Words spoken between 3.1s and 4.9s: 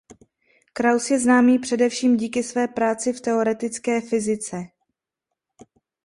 v teoretické fyzice.